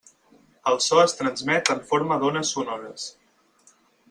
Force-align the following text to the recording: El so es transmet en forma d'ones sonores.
El 0.71 0.79
so 0.85 1.01
es 1.01 1.13
transmet 1.19 1.69
en 1.75 1.83
forma 1.93 2.19
d'ones 2.25 2.55
sonores. 2.57 3.07